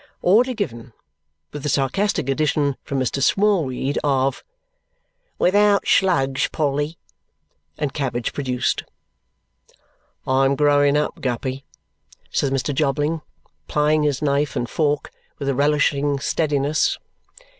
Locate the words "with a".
15.37-15.53